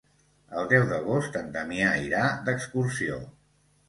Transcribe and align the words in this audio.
El 0.61 0.69
deu 0.69 0.85
d'agost 0.91 1.37
en 1.41 1.51
Damià 1.57 1.91
irà 2.05 2.23
d'excursió. 2.47 3.19